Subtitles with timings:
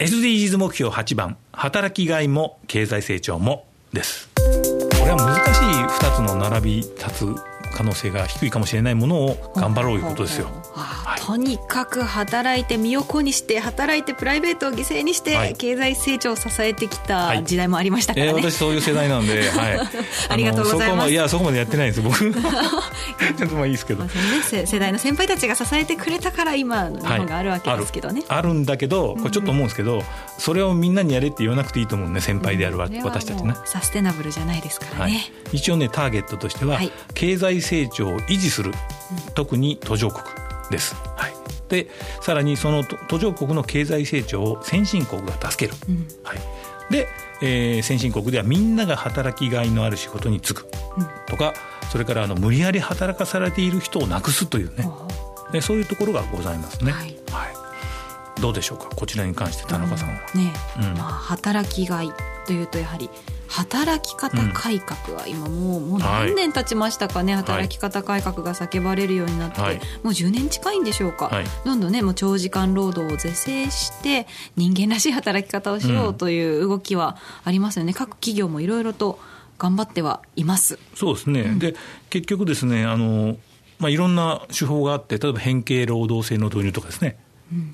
[0.00, 4.29] SDGs 目標8番働きがいも経済成長もです。
[6.20, 10.48] つの並び立つ可能性が低いかもしれないものを頑張ろういうことですよ。
[10.74, 19.80] はい、とにかく働いて身を粉にして働いてプライベートを犠牲にして、はい、経済成長を支えてきた時代もありましたからね、はい、えー、私そういう世代なんで、 はい、
[20.28, 21.10] ありがとうございます。
[21.10, 22.18] いやそこまでやってないんです僕。
[23.38, 30.02] ちょっとまあいいですけど、まあね、世代の先輩たちが支えてくれたから今の日本があるわけですけどね、あるんだけどこれちょっと思うんですけど、うん、
[30.38, 33.54] それをみんなにやれって言わなくていいと思うね先輩であるわ、うん、私たちね。
[33.64, 36.78] サステナブルじゃないですからね、一応ねターゲットとしては、
[37.14, 38.72] 経済成長を維持する、
[39.34, 40.22] 特に途上国
[40.70, 40.94] です。
[41.16, 41.34] はい、
[41.68, 41.88] で
[42.20, 45.78] さらにその途上国の経済成長を先進国が助ける。
[45.88, 46.38] うん、はい、
[46.92, 47.08] で、
[47.40, 50.66] えー、先進国ではみんなが働きがいのある仕事に就く。
[51.26, 51.54] とか、
[51.90, 54.88] それからあの無理やり働かされている人をなくすというね、
[55.52, 56.92] でそういうところがございますね。
[56.92, 58.40] はい、はい。
[58.40, 58.88] どうでしょうか？
[58.96, 60.14] こちらに関して田中さんは。
[60.34, 62.12] ね、うん、まあ、働きがい
[62.46, 63.10] というとやはり
[63.50, 79.18] 働き方改革は今もう,、もう何年経ちましたかね、はい、働き方改革が叫ばれるようになって、はい、もう10年近いんでしょうか、はい、どんどんねもう長時間労働を是正して人間らしい働き方をしようという動きはありますよね、うん、各企業もいろいろと
[79.58, 80.78] 頑張ってはいます。
[80.94, 81.74] そうですね、うん、で
[82.08, 83.36] 結局ですねあの、
[83.80, 87.18] まあ、いろんな手法があって例えば変形労働制の導入とかですね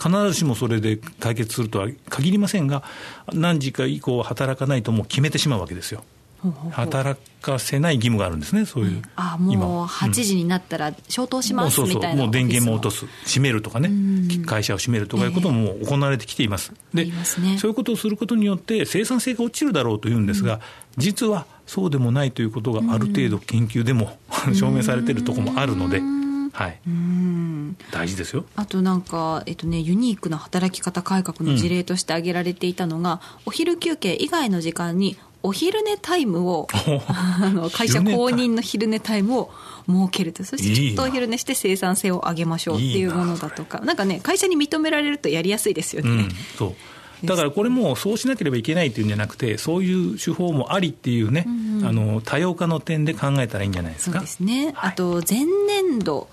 [0.03, 2.83] 必ずしもそれで解決するとは限りませんが、
[3.33, 6.03] 何時か以降働かないともう決めてしまうわけですよ。
[6.71, 9.03] 働かせない義務があるんですね、そういう。
[9.17, 12.17] あもう8時になったら消灯しますみたいな、そうそう。
[12.19, 13.91] もう電源も落とす、閉めるとかね、
[14.45, 16.73] 会社を閉めるとかいうことも行われてきています。
[16.95, 17.13] で、ね、
[17.59, 20.61] そういうことをすることによって、生産性が落ちるだろうというんですが、
[20.97, 24.19] 実はそうでもないということがある程度研究でも
[24.55, 26.01] 証明されているところもあるので。
[26.53, 27.36] はい、うん
[27.91, 28.45] 大事ですよ。
[28.57, 36.67] あとなんか、えっとね、ユニークな働き方改革の事例として挙げられていたのが、うん、お昼休憩以外の時間にお昼寝タイムを
[37.09, 39.51] あの会社公認の昼寝タイムを
[39.87, 40.43] 設けると。
[40.45, 43.79] そしてちょっとお昼寝して生産性を上げましょうっていうものだとか。
[43.81, 46.11] なんかね会社に認められるとやりやすいですよね。
[46.11, 46.29] うん、
[46.59, 46.75] そう。
[47.25, 54.19] だからこれもそうしなければいけないっていうんじゃなくて、そういう手法もありっていうね、うんうん、あの多様化の点で考えたらいいんじゃないですか。
[54.19, 54.73] そうですね。
[54.75, 56.29] はい、あと前年度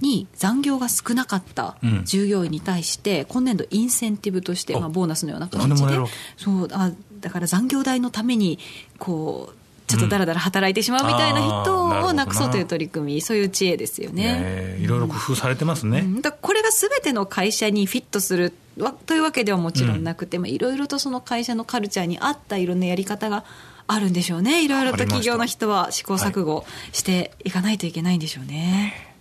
[0.00, 5.94] に残業が少なかった従業員に対して、今年度インセンティブとして、まあ、ボーナスのような形で
[6.36, 8.58] そうあだから残業代のために
[8.98, 14.78] こうちょっとだらだら働いてしまうみたいな人をなくそうという取り組み、そういう知恵ですよね。
[14.80, 16.00] いろいろ工夫されてますね。
[16.00, 18.52] うん、だこれがすべての会社にフィットする
[19.06, 23.44] というわけではもちろんなくて、いろいろとその会社のカルチャーに合ったいろんなやり方が
[23.86, 24.64] あるんでしょうね。
[24.64, 29.13] いろいろと企業の人は試行錯誤していかないといけないんでしょうね。